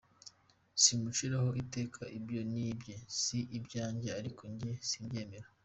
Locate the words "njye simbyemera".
4.53-5.47